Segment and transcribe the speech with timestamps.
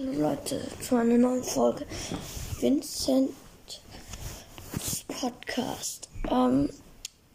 [0.00, 1.84] Hallo Leute zu einer neuen Folge
[2.60, 3.32] Vincent
[5.08, 6.08] Podcast.
[6.30, 6.70] Ähm,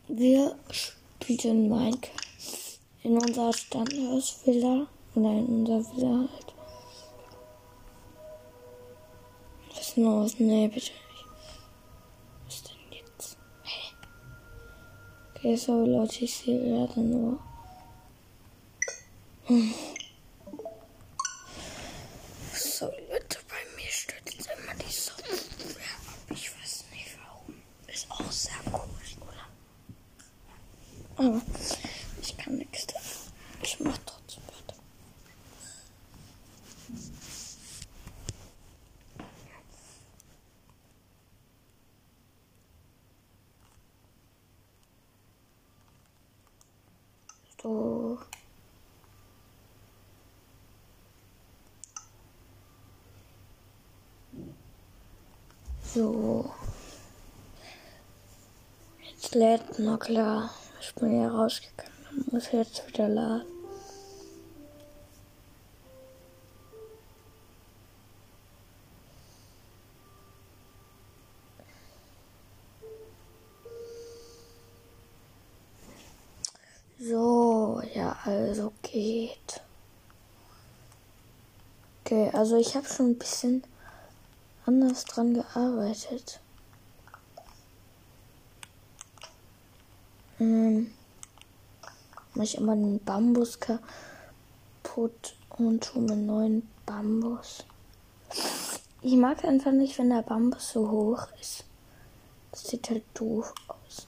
[0.07, 6.53] wir spielen Minecraft in unserer Standhausvilla oder in unserer Villa halt.
[9.69, 10.35] Was ist los?
[10.39, 11.25] Nee, bitte nicht.
[12.45, 13.37] Was ist denn jetzt?
[13.61, 13.93] Hey.
[15.35, 17.39] Okay, so Leute, ich sehe gerade nur.
[19.43, 19.73] Hm.
[22.77, 26.29] So, Leute, bei mir stürzt immer die Software ab.
[26.29, 27.55] Ich weiß nicht warum.
[27.87, 29.47] Ist auch sehr komisch, oder?
[31.17, 31.41] Aber
[32.21, 32.87] ich kann nichts.
[33.61, 34.75] Ich mach trotzdem weiter.
[47.61, 48.19] So.
[55.93, 56.53] So.
[59.01, 60.49] Jetzt lädt, na klar.
[60.87, 61.91] Ich bin ja rausgegangen.
[62.31, 63.47] Muss jetzt wieder laden.
[76.99, 79.61] So, ja, also geht.
[82.03, 83.63] Okay, also ich habe schon ein bisschen
[84.67, 86.39] anders dran gearbeitet.
[90.39, 90.91] Ähm,
[92.33, 97.65] mach ich immer den Bambus kaputt und tue mir neuen Bambus.
[99.01, 101.63] Ich mag einfach nicht, wenn der Bambus so hoch ist.
[102.51, 104.07] Das sieht halt doof aus.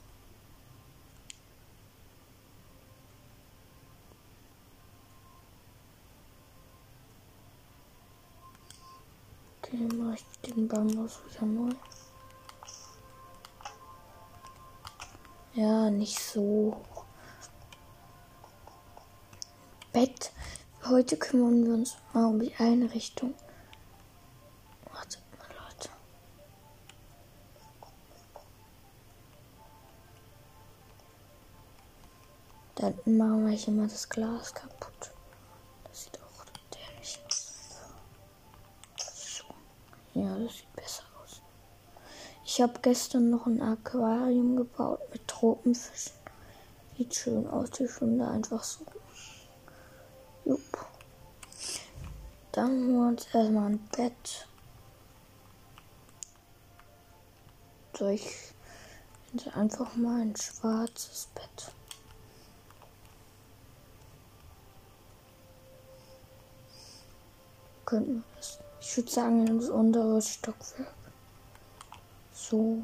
[9.62, 11.74] Okay, mache ich den Bambus wieder neu.
[15.58, 16.78] Ja, nicht so.
[19.92, 20.32] Bett.
[20.86, 23.34] Heute kümmern wir uns mal um die Einrichtung.
[24.94, 25.90] Wartet mal, Leute.
[32.76, 35.12] Da machen wir hier mal das Glas kaputt.
[35.86, 37.82] Das sieht auch dämlich aus.
[39.16, 39.46] So.
[40.14, 41.42] Ja, das sieht besser aus.
[42.46, 46.14] Ich habe gestern noch ein Aquarium gebaut mit Tropenfischen.
[46.98, 47.88] Sieht schön aus, die
[48.18, 48.84] da einfach so.
[50.46, 50.88] Jupp.
[52.52, 54.48] Dann holen wir uns erstmal ein Bett.
[57.96, 58.28] So, ich
[59.30, 61.72] finde einfach mal ein schwarzes Bett.
[67.86, 68.60] Könnten wir das.
[68.82, 70.96] Ich würde sagen, das untere Stockwerk.
[72.34, 72.84] So.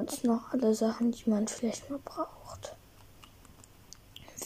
[0.00, 2.74] Uns noch alle Sachen, die man vielleicht mal braucht.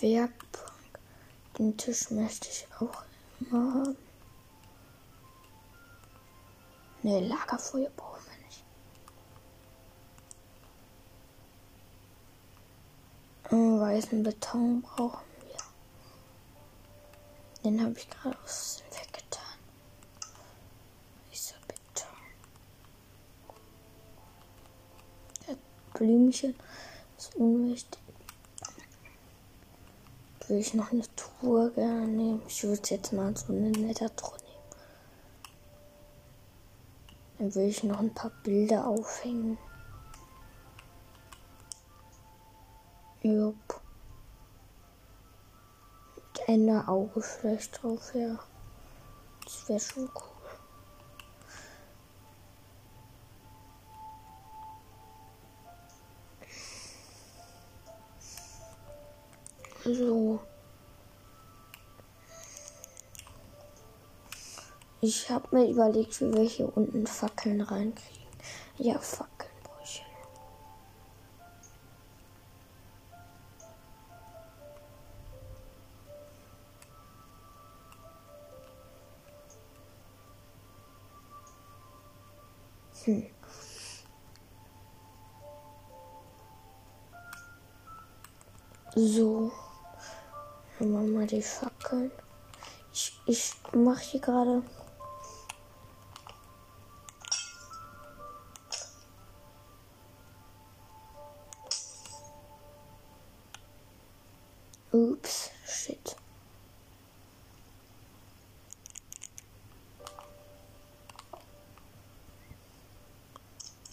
[0.01, 0.99] Werkbank.
[1.57, 3.05] Den Tisch möchte ich auch
[3.39, 3.97] immer haben.
[7.05, 8.65] Ne, Lagerfeuer brauchen wir nicht.
[13.45, 15.57] Einen weißen Beton brauchen wir.
[17.63, 19.59] Den habe ich gerade aus dem weggetan.
[21.33, 21.85] Dieser Beton.
[25.95, 26.57] Das Blümchen
[27.17, 28.01] ist unwichtig.
[30.49, 32.43] Will ich noch eine Truhe gerne nehmen?
[32.49, 34.75] Ich würde jetzt mal so eine nette Truhe nehmen.
[37.39, 39.57] Dann will ich noch ein paar Bilder aufhängen.
[43.23, 43.81] Jupp.
[46.17, 48.39] Mit einer Auge vielleicht drauf, ja.
[49.45, 50.34] Das wäre schon cool.
[59.85, 60.41] So.
[65.03, 68.25] Ich habe mir überlegt, wie wir hier unten Fackeln reinkriegen.
[68.79, 70.03] Ja, Fackeln brauche ich.
[83.05, 83.27] Hm.
[88.97, 89.53] So.
[90.85, 92.13] Wir mal die Fackeln.
[92.93, 94.63] Ich, ich mache hier gerade.
[104.93, 106.17] Ups, shit.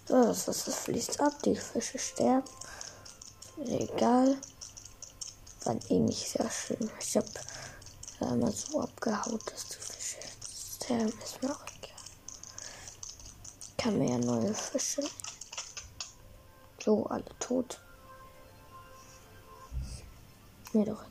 [0.06, 2.50] So, das Wasser fließt ab, die Fische sterben.
[3.66, 4.38] Egal.
[5.72, 6.92] War eh nicht sehr schön.
[7.00, 7.24] Ich hab
[8.20, 10.18] einmal so abgehaut, dass die Fische
[10.76, 11.14] sterben.
[11.24, 11.96] Ist mir auch egal.
[13.78, 15.02] Kann mir ja neue Fische.
[16.84, 17.80] So, alle tot.
[20.74, 21.06] Mir doch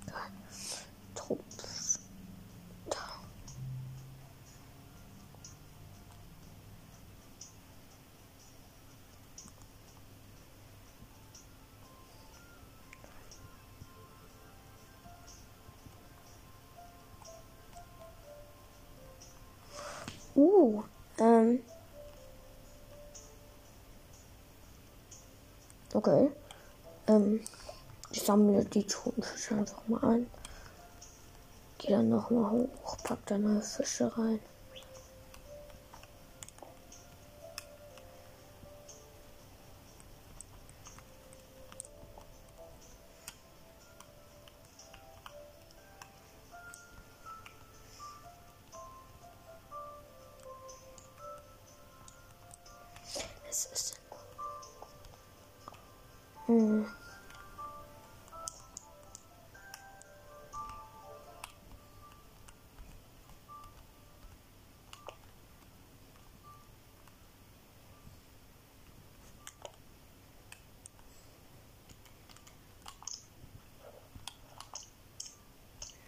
[20.71, 20.83] Uh,
[21.19, 21.61] ähm.
[25.93, 26.31] Okay.
[27.07, 27.41] Ähm.
[28.13, 30.27] Ich sammle die Thunfische einfach mal ein.
[31.79, 34.41] Gehe dann nochmal hoch, pack da neue Fische rein.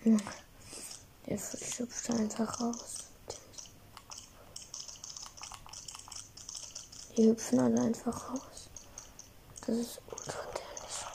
[0.05, 2.95] Der Fisch hüpft einfach raus.
[7.17, 8.69] Die hüpfen alle einfach raus.
[9.65, 11.07] Das ist ultra dämlich.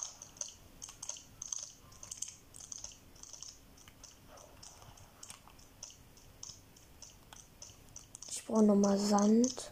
[8.29, 9.71] Ich brauche nochmal Sand.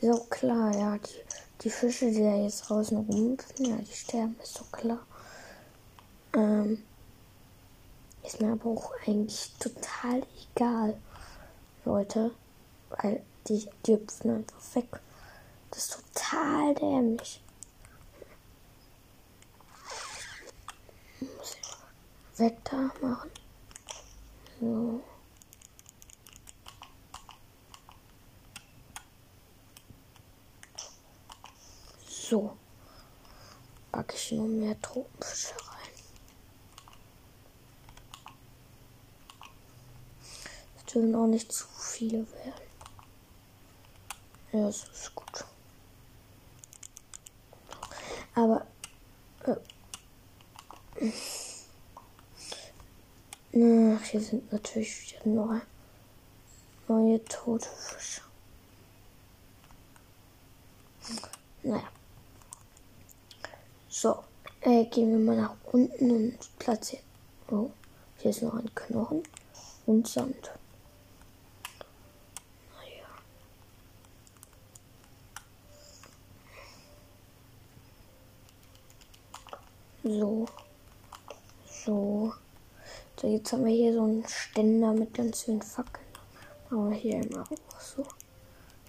[0.00, 0.96] So klar, ja.
[0.96, 1.24] Die,
[1.62, 5.04] die Fische, die da jetzt draußen rumhüpfen, ja, die sterben, ist so klar.
[6.36, 6.84] Ähm,
[8.22, 10.22] ist mir aber auch eigentlich total
[10.54, 11.00] egal,
[11.86, 12.30] Leute.
[12.90, 15.00] Weil die, die hüpfen einfach weg.
[15.70, 17.42] Das ist total dämlich.
[21.20, 23.30] Muss ich weg da machen.
[24.60, 25.00] So.
[32.06, 32.56] So.
[33.90, 35.54] Packe ich noch mehr Tropenfische
[40.96, 42.52] dürfen auch nicht zu viele werden.
[44.52, 45.44] Ja, das ist gut.
[48.34, 48.66] Aber.
[49.44, 49.56] Äh,
[53.58, 55.62] Ach, hier sind natürlich wieder neue,
[56.88, 58.20] neue tote Fische.
[61.62, 61.88] Naja.
[63.88, 64.24] So,
[64.60, 67.04] äh, gehen wir mal nach unten und platzieren.
[67.50, 67.70] Oh,
[68.18, 69.22] hier ist noch ein Knochen
[69.86, 70.50] und Sand.
[80.06, 80.46] So.
[81.66, 82.32] So.
[83.20, 86.06] So, jetzt haben wir hier so einen Ständer mit ganz vielen Fackeln.
[86.70, 88.06] Aber hier immer auch so.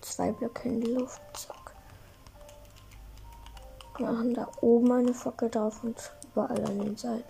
[0.02, 1.20] Zwei Blöcke in die Luft.
[1.34, 1.74] Zack.
[3.98, 5.98] Wir machen da oben eine Fackel drauf und
[6.32, 7.24] überall an den Seiten.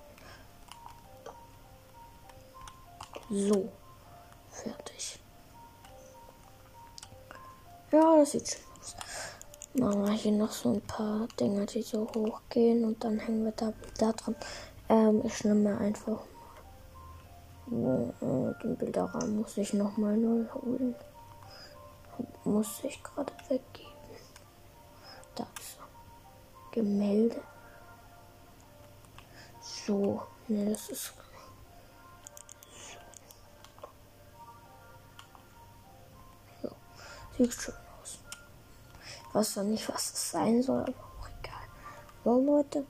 [3.30, 3.70] So.
[4.50, 5.20] Fertig.
[7.94, 8.67] Ja, das sieht schön.
[9.80, 13.46] Machen wir hier noch so ein paar Dinger, die so hoch gehen und dann hängen
[13.46, 14.36] wir da, da dran.
[14.90, 16.20] Ähm, ich nehme einfach
[17.68, 20.96] äh, den Bilderrahmen muss ich noch mal neu holen.
[22.44, 23.92] Muss ich gerade weggeben.
[25.36, 25.78] Da ist.
[26.72, 27.40] Gemälde.
[29.62, 31.14] So, ne, das ist.
[36.64, 36.70] So.
[37.38, 37.76] Sieht schön
[39.38, 41.62] weiß zwar nicht, was es sein soll, aber auch egal.
[42.24, 42.86] So, Leute.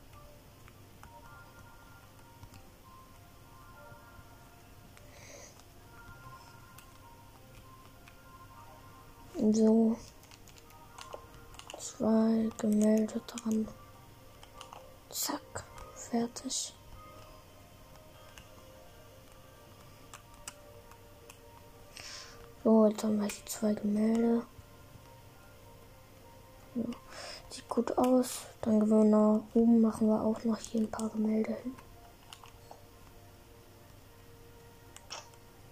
[9.53, 9.97] So.
[11.77, 13.67] Zwei Gemälde dran.
[15.09, 15.65] Zack.
[15.95, 16.73] Fertig.
[22.63, 24.43] So, jetzt haben wir die zwei Gemälde.
[27.77, 28.47] Gut aus.
[28.61, 31.75] Dann gehen wir oben, machen wir auch noch hier ein paar Gemälde hin.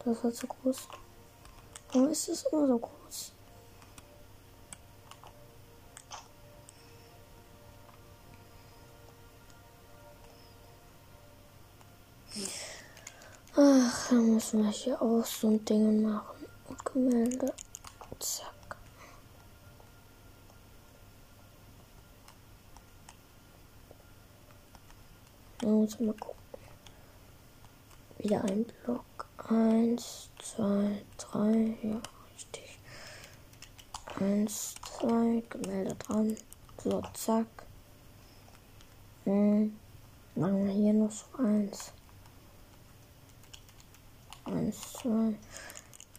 [0.03, 0.87] Das war zu groß.
[1.91, 3.31] Warum ist das immer so groß?
[13.57, 16.45] Ach, dann müssen wir hier auch so ein Ding machen.
[16.67, 17.51] Und Gemälde.
[18.19, 18.54] Zack.
[25.65, 26.43] Dann muss mal gucken.
[28.19, 29.25] Wieder ein Block.
[29.49, 31.75] Eins, zwei, drei.
[31.81, 31.99] Ja,
[32.35, 32.77] richtig.
[34.19, 35.41] Eins, zwei.
[35.49, 36.37] Gemälde dran.
[36.83, 37.47] So, zack.
[39.23, 39.75] Hm.
[40.35, 41.91] Machen wir hier noch so eins.
[44.43, 45.33] Eins, zwei.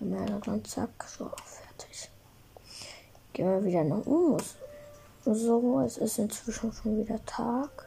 [0.00, 0.64] Gemälde dran.
[0.64, 1.04] Zack.
[1.04, 2.10] So, fertig.
[3.32, 4.42] Gehen wir wieder nach oben.
[5.24, 7.85] So, es ist inzwischen schon wieder Tag.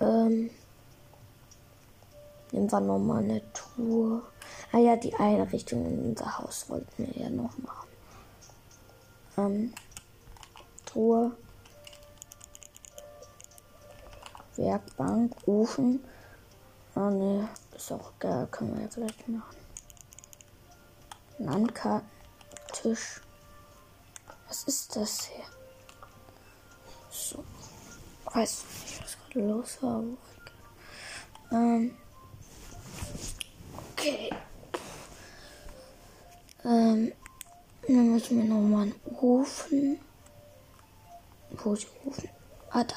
[0.00, 0.50] Ähm,
[2.52, 4.22] nehmen wir nochmal eine Tour.
[4.72, 7.88] Ah ja, die Einrichtung in unser Haus wollten wir ja noch machen.
[9.36, 9.74] Ähm,
[10.84, 11.32] Tour.
[14.56, 16.04] Werkbank, Ofen.
[16.94, 19.56] Ah ne, ist auch geil, können wir ja gleich machen.
[21.38, 23.20] Landkartentisch.
[24.46, 25.44] Was ist das hier?
[27.10, 27.42] So.
[28.32, 28.64] Weiß
[29.34, 30.02] los war.
[31.52, 31.96] Ähm.
[33.92, 34.30] Okay.
[36.64, 37.12] Ähm.
[37.86, 40.00] Dann müssen wir nochmal einen Ofen.
[41.50, 42.30] Wo ist der Ofen?
[42.70, 42.96] Ah, da.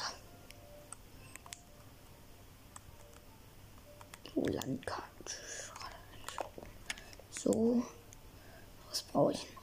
[4.34, 5.34] So, Landkarte.
[7.30, 7.82] So.
[8.88, 9.57] Was brauche ich noch?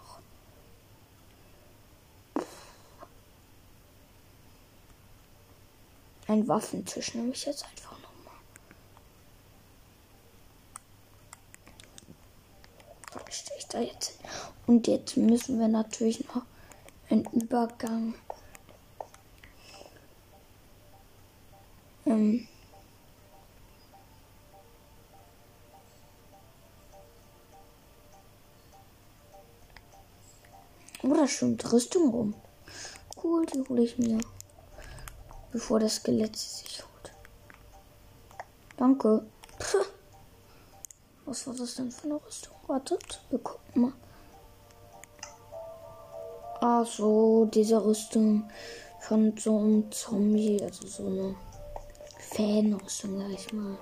[6.27, 8.34] Ein Waffentisch nehme ich jetzt einfach nochmal.
[13.29, 14.29] Stehe ich da jetzt hin?
[14.67, 16.41] Und jetzt müssen wir natürlich noch
[17.10, 18.15] einen Übergang.
[22.05, 22.48] Ähm,
[31.08, 32.34] Oh, da stimmt Rüstung rum.
[33.22, 34.20] Cool, die hole ich mir
[35.56, 37.14] bevor das Skelett sich holt.
[38.76, 39.26] Danke.
[39.58, 39.86] Puh.
[41.26, 42.54] Was war das denn für eine Rüstung?
[42.68, 43.94] Wartet, wir gucken mal.
[46.60, 48.50] Ach so, diese Rüstung
[49.00, 51.36] von so einem Zombie, also so eine
[52.20, 53.78] Fanrüstung, sag ich mal.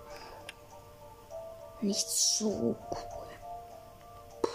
[1.82, 4.48] Nicht so cool.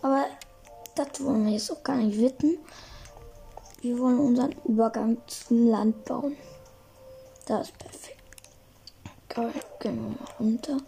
[0.00, 0.24] Aber
[0.94, 2.58] das wollen wir jetzt auch gar nicht wissen.
[3.80, 6.36] Wir wollen unseren Übergang zum Land bauen.
[7.46, 8.22] Das ist perfekt.
[9.28, 9.52] Geil.
[9.78, 10.78] Gehen wir mal runter.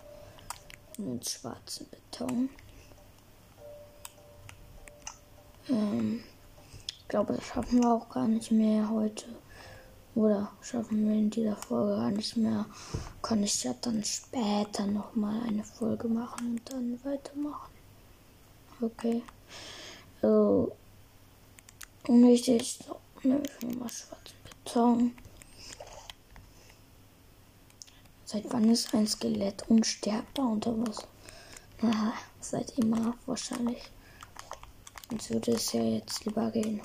[0.99, 2.51] Und schwarzen Beton.
[5.69, 6.25] Ähm,
[6.89, 9.27] ich glaube, das schaffen wir auch gar nicht mehr heute.
[10.17, 12.67] Oder schaffen wir in dieser Folge gar nicht mehr.
[13.23, 17.71] Kann ich ja dann später nochmal eine Folge machen und dann weitermachen.
[18.81, 19.23] Okay.
[22.03, 22.79] Also, Unnötig.
[22.87, 25.13] So, nehme ich mal schwarzen Beton.
[28.25, 31.07] Seit wann ist ein Skelett unsterbbar unter was?
[31.83, 33.91] Aha, seit immer wahrscheinlich.
[35.09, 36.81] Sonst würde es ja jetzt lieber gehen.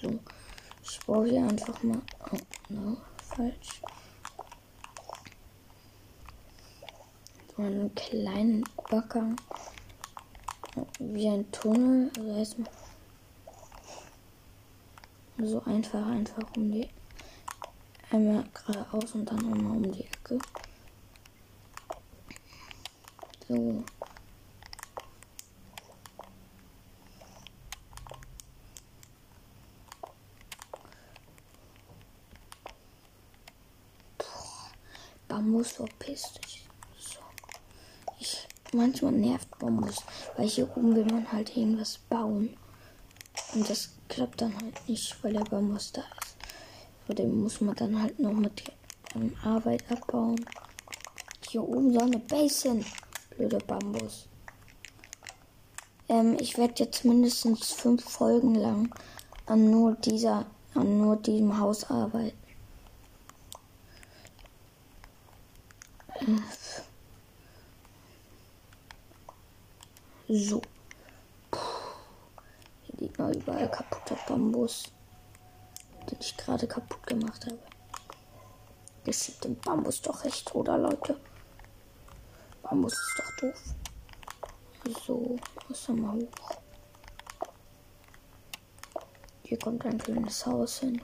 [0.00, 0.18] So,
[0.84, 2.00] ich baue hier einfach mal.
[2.30, 2.38] Oh,
[2.68, 3.82] no, falsch.
[7.56, 9.36] Einen kleinen Übergang.
[10.98, 12.10] Wie ein Tunnel.
[12.16, 12.70] Also erstmal
[15.38, 16.88] so einfach, einfach um die.
[18.10, 20.38] Einmal geradeaus und dann nochmal um die Ecke.
[23.48, 23.84] So.
[35.28, 36.68] Bambus verpisst dich
[38.72, 39.96] manchmal nervt Bombus,
[40.36, 42.56] weil hier oben will man halt irgendwas bauen.
[43.54, 46.36] Und das klappt dann halt nicht, weil der Bambus da ist.
[47.06, 48.62] Vor dem muss man dann halt noch mit
[49.14, 50.44] ähm, Arbeit abbauen.
[51.48, 52.84] Hier oben so eine Basin.
[53.30, 54.28] Blöde Bambus.
[56.08, 58.94] Ähm, ich werde jetzt mindestens fünf Folgen lang
[59.46, 62.36] an nur dieser, an nur diesem Haus arbeiten.
[70.34, 70.62] So.
[71.50, 71.58] Puh.
[72.84, 74.84] Hier liegt noch überall kaputter Bambus,
[76.10, 77.58] den ich gerade kaputt gemacht habe.
[79.04, 81.20] Das ist dem Bambus doch recht, oder Leute?
[82.62, 83.74] Bambus ist doch doof.
[85.04, 85.36] So,
[85.68, 86.56] muss mal hoch.
[89.42, 91.02] Hier kommt ein kleines Haus hin.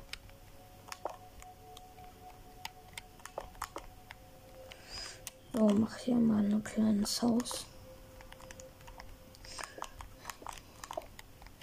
[5.53, 7.67] So, mach hier mal ein kleines Haus.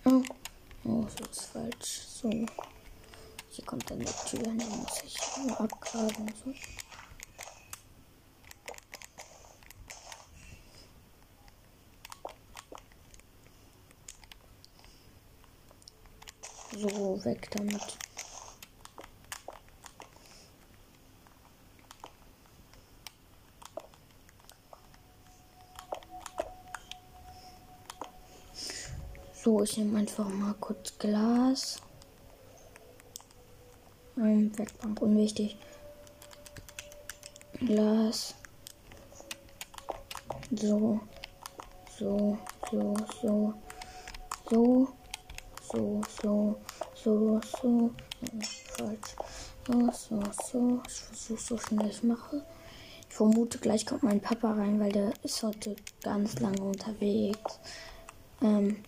[0.08, 0.24] Oh,
[0.84, 2.02] oh so ist falsch.
[2.08, 2.30] So.
[3.50, 6.32] Hier kommt dann die Tür dann muss ich nur abgraben.
[6.44, 6.54] So.
[16.78, 17.98] So, weg damit.
[29.46, 31.82] So, ich nehme einfach mal kurz Glas.
[34.16, 35.58] Ähm, Werkbank, unwichtig.
[37.60, 38.36] Glas.
[40.52, 41.00] So.
[41.98, 42.38] So,
[42.72, 43.54] so, so.
[44.50, 44.88] So.
[45.72, 46.62] So, so,
[46.94, 47.92] so, so.
[48.78, 49.16] falsch.
[49.68, 50.82] So, so, so.
[50.88, 52.46] Ich versuche so schnell ich mache.
[53.10, 57.60] Ich vermute, gleich kommt mein Papa rein, weil der ist heute ganz lange unterwegs.
[58.44, 58.84] Ähm,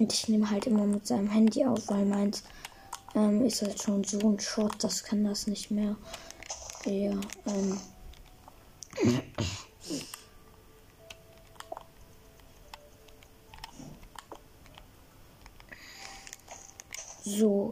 [0.00, 2.42] und ich nehme halt immer mit seinem Handy auf, weil meins
[3.14, 5.96] ähm, ist halt schon so ein Short, das kann das nicht mehr.
[6.84, 7.12] Ja,
[7.46, 7.80] ähm.
[17.24, 17.70] So.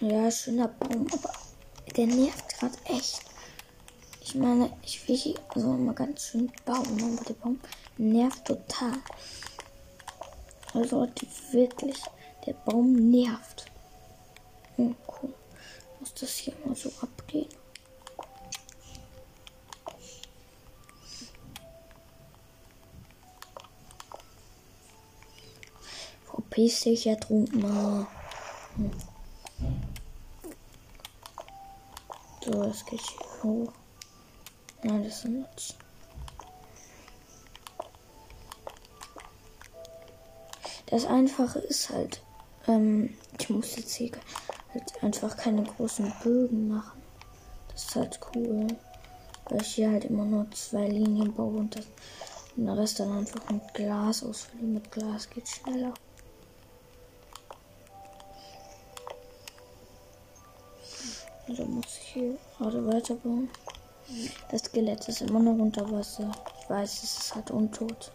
[0.00, 1.30] Ja, schöner Baum, aber
[1.94, 3.29] der nervt gerade echt.
[4.32, 7.58] Ich meine, ich will hier so mal ganz schön bauen, aber der Baum
[7.98, 8.92] nervt total.
[10.72, 11.08] Also
[11.50, 12.00] wirklich,
[12.46, 13.66] der Baum nervt.
[14.76, 15.34] Oh, cool.
[15.98, 17.48] Muss das hier mal so abgehen?
[26.30, 28.06] Verpiss dich, ertrunkener.
[28.76, 28.92] Hm.
[32.44, 33.72] So, das geht hier hoch.
[34.82, 35.46] Nein, das sind.
[40.86, 42.22] Das Einfache ist halt,
[42.66, 44.10] ähm, ich muss jetzt hier
[44.72, 47.00] halt einfach keine großen Bögen machen.
[47.72, 48.66] Das ist halt cool.
[49.48, 51.84] Weil ich hier halt immer nur zwei Linien baue und das,
[52.56, 54.64] den Rest dann einfach mit Glas ausfülle.
[54.64, 55.92] Mit Glas geht schneller.
[61.48, 63.48] Also muss ich hier gerade weiterbauen.
[64.50, 66.30] Das Skelett ist immer noch unter Wasser.
[66.60, 68.12] Ich weiß, es ist halt untot.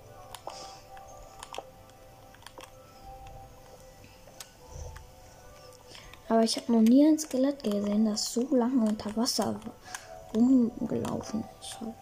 [6.27, 9.60] Aber ich habe noch nie ein Skelett gesehen, das so lange unter Wasser
[10.34, 11.79] rumgelaufen ist.
[11.79, 11.93] Halt.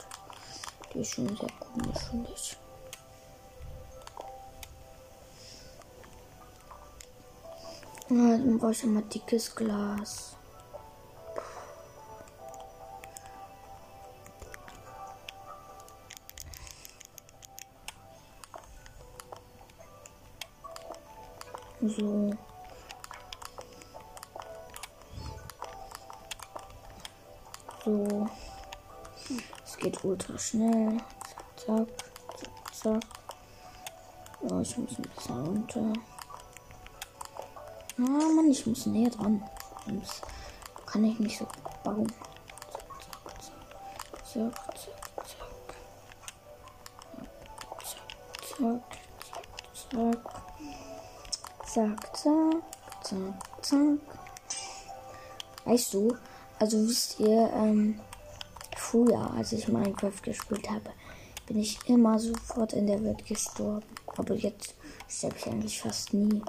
[0.94, 2.58] Die ist schon sehr komisch, finde ich.
[8.10, 10.36] Dann brauche ich immer dickes Glas.
[21.86, 22.32] So.
[27.84, 28.30] So.
[29.66, 31.02] Es geht ultra schnell.
[31.58, 31.88] Zack,
[32.38, 33.04] zack, zack.
[34.44, 35.94] Oh, ich muss ein bisschen runter.
[37.98, 39.44] Ah, Mann, ich muss näher dran.
[39.86, 40.22] Sonst
[40.86, 41.46] kann ich nicht so
[41.84, 42.08] bauen.
[44.32, 45.52] Zack, zack, zack, zack.
[47.84, 48.00] Zack,
[48.58, 49.42] zack,
[49.92, 50.22] zack.
[50.24, 50.53] Zack,
[51.74, 52.62] zack, zack,
[53.62, 54.00] zack.
[55.66, 56.16] Weißt du,
[56.60, 58.00] also wisst ihr, ähm,
[58.78, 60.92] früher, als ich Minecraft gespielt habe,
[61.48, 63.88] bin ich immer sofort in der Welt gestorben.
[64.18, 64.76] Aber jetzt
[65.10, 66.44] sterbe ich eigentlich fast nie.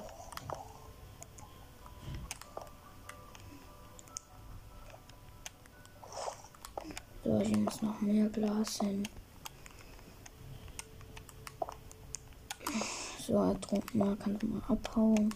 [7.23, 9.07] So, hier muss noch mehr Glas hin.
[13.35, 15.35] So, ertrunkener kann du mal abhauen.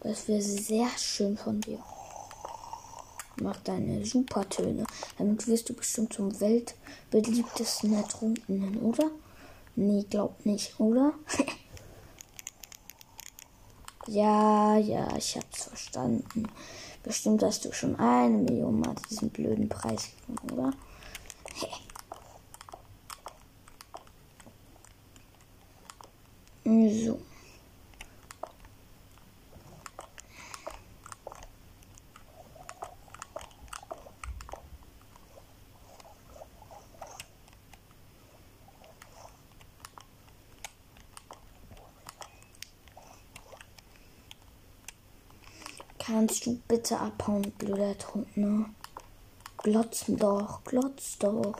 [0.00, 1.78] Das wäre sehr schön von dir.
[3.40, 4.84] Mach deine Supertöne.
[5.16, 9.10] Damit wirst du bestimmt zum weltbeliebtesten Ertrunkenen, oder?
[9.76, 11.14] Nee, glaub nicht, oder?
[14.08, 16.46] ja, ja, ich hab's verstanden.
[17.02, 20.72] Bestimmt hast du schon eine Million Mal diesen blöden Preis gewonnen, oder?
[26.66, 27.20] So.
[45.98, 48.70] Kannst du bitte abhauen, blöder Trunkner?
[49.58, 51.54] Glotzen doch, glotz doch.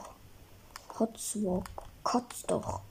[0.99, 1.69] Hotzwalk,
[2.03, 2.81] kotz doch.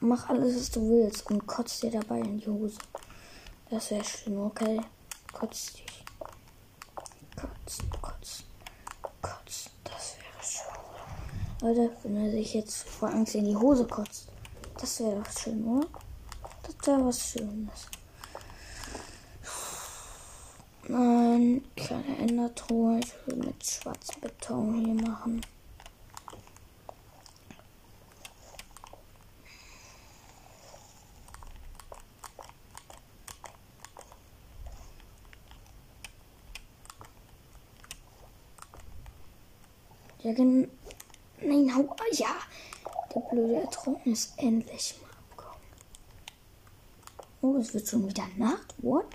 [0.00, 2.78] Mach alles, was du willst und kotz dir dabei in die Hose.
[3.70, 4.80] Das wäre schlimm, okay?
[5.32, 6.04] Kotz dich.
[7.34, 8.44] Kotzen, kotzen,
[9.22, 9.72] kotzen.
[9.84, 11.68] Das wäre schön.
[11.68, 14.28] Leute, wenn er sich jetzt vor Angst in die Hose kotzt,
[14.78, 15.86] das wäre doch schön, oder?
[16.62, 17.86] Das wäre was Schönes.
[20.88, 23.00] Nein, kleine Endertruhe.
[23.00, 25.40] Ich will mit Schwarzbeton hier machen.
[40.36, 40.70] Gen
[41.40, 41.94] Nein, hau.
[42.12, 42.36] Ja.
[43.14, 45.60] Der blöde Ertrunken ist endlich mal abgekommen.
[47.40, 48.74] Oh, es wird schon wieder Nacht.
[48.78, 49.06] What?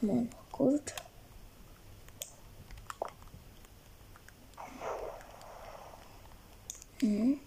[0.00, 0.94] Mann, gut.
[7.02, 7.40] Mhm.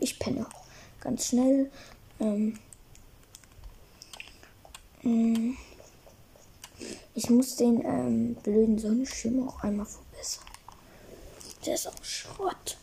[0.00, 0.46] ich penne.
[1.00, 1.70] Ganz schnell.
[2.20, 2.58] Ähm,
[5.02, 5.56] mm.
[7.14, 10.44] ich muss den ähm, blöden Sonnenschirm auch einmal verbessern.
[11.64, 12.76] Der ist auch Schrott.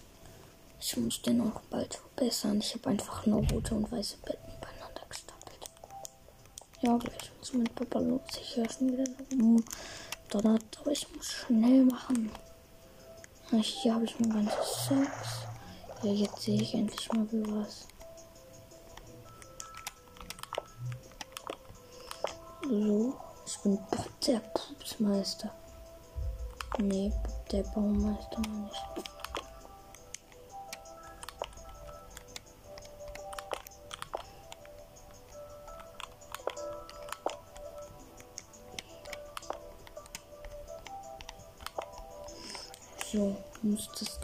[0.79, 2.59] Ich muss den auch bald verbessern.
[2.59, 5.69] Ich habe einfach nur rote und weiße Betten beieinander gestapelt.
[6.81, 8.21] Ja, gleich muss mein Papa los.
[8.41, 9.63] Ich höre schon wieder rum.
[10.29, 12.31] Donnert, aber ich muss schnell machen.
[13.51, 15.09] Hier habe ich mein ganzes Sex.
[16.03, 17.87] Ja, jetzt sehe ich endlich mal wie was.
[22.69, 23.79] So, ich bin
[24.25, 25.49] der Pupsmeister.
[26.79, 27.13] Nee,
[27.49, 28.83] der Baumeister nicht.
[43.09, 44.19] So, muss das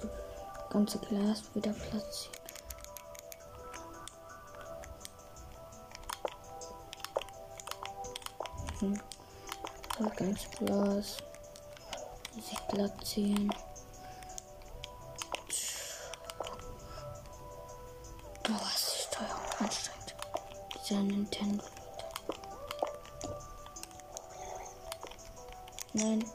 [0.69, 2.42] ganze Glas wieder platzieren.
[8.91, 11.17] Das ganze Glas
[12.35, 13.53] sich glatt ziehen.
[18.49, 20.15] Oh, was ist und anstrengend.
[20.81, 21.63] Dieser Nintendo.
[25.93, 26.25] Nein.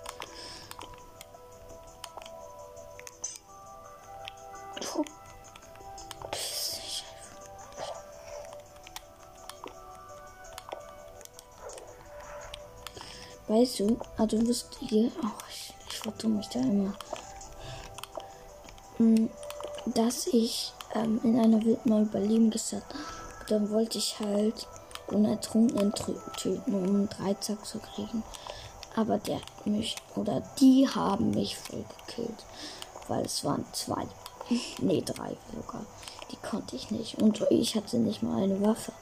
[13.48, 15.10] Weißt du, also du wirst hier.
[15.22, 16.94] Oh, ich, ich vertue mich da immer.
[18.98, 19.30] Hm,
[19.86, 22.94] dass ich ähm, in einer mal überleben gesagt.
[23.48, 24.66] Dann wollte ich halt
[25.10, 28.22] einen Ertrunkenen töten, um einen Dreizack zu kriegen.
[28.94, 32.44] Aber der hat mich, oder die haben mich voll gekillt.
[33.06, 34.06] Weil es waren zwei.
[34.80, 35.86] nee, drei sogar.
[36.30, 37.16] Die konnte ich nicht.
[37.22, 38.92] Und ich hatte nicht mal eine Waffe.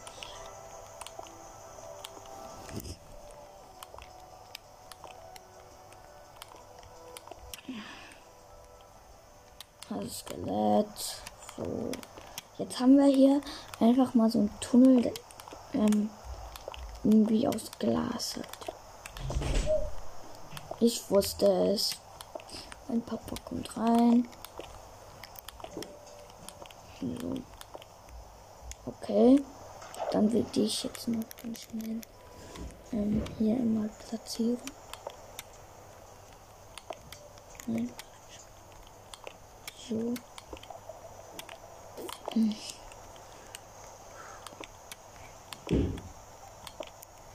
[9.90, 11.22] Also Skelett.
[11.56, 11.90] So.
[12.58, 13.40] Jetzt haben wir hier
[13.80, 15.12] einfach mal so einen Tunnel, der
[15.74, 16.10] ähm,
[17.04, 18.74] irgendwie aus Glas hat.
[20.80, 21.96] Ich wusste es.
[22.88, 24.28] Mein Papa kommt rein.
[27.00, 27.34] So.
[28.86, 29.42] Okay.
[30.12, 32.00] Dann will ich jetzt noch ganz schnell
[32.92, 34.58] ähm, hier immer platzieren.
[37.66, 37.90] Nein.
[39.88, 40.14] So.
[42.32, 42.54] Hm.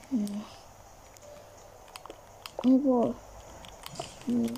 [0.10, 0.42] Hm.
[2.64, 3.16] Aber.
[4.26, 4.50] Hm.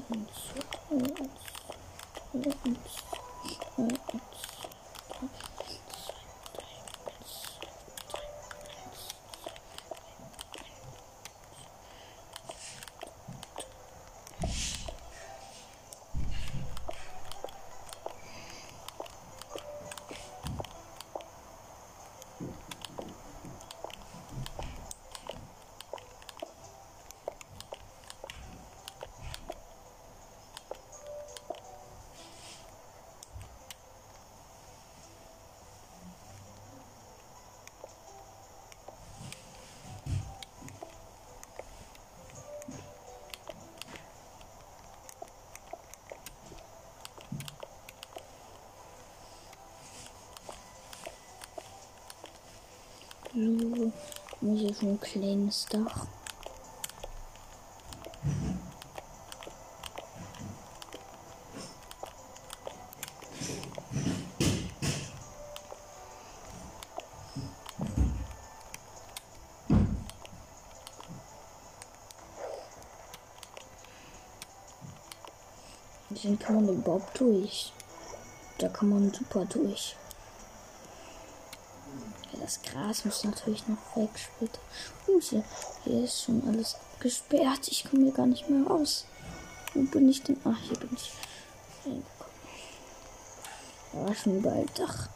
[53.35, 53.39] So,
[54.41, 56.05] muss ich ein kleines Dach.
[76.09, 77.73] Den kann man überhaupt durch.
[78.59, 79.95] Da kann man super durch.
[82.43, 84.59] Das Gras muss natürlich noch weg später.
[85.07, 85.45] Uh, hier,
[85.85, 87.69] hier ist schon alles gesperrt.
[87.69, 89.05] Ich komme hier gar nicht mehr raus.
[89.73, 90.35] Wo bin ich denn?
[90.43, 91.13] Ach, hier bin ich.
[93.93, 95.07] Da war schon überall Dach.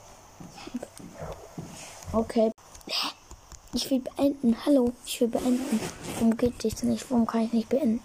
[2.13, 2.49] Okay.
[3.73, 4.55] Ich will beenden.
[4.65, 5.81] Hallo, ich will beenden.
[6.13, 7.11] Warum geht das nicht?
[7.11, 8.01] Warum kann ich nicht beenden?